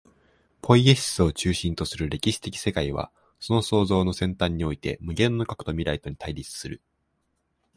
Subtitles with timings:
[0.63, 6.81] ポイエシスを中心とする歴史的世界は、その創造の尖端において、無限の過去と未来とに対立する。